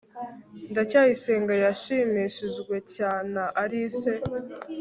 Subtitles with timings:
[0.71, 2.99] ndacyayisenga yashimishijwe cy
[3.33, 4.13] na alice